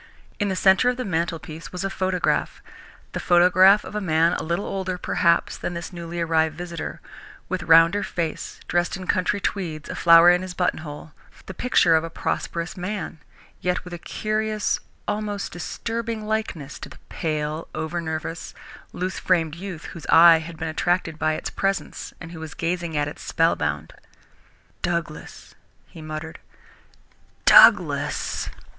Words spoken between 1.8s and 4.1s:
a photograph, the photograph of a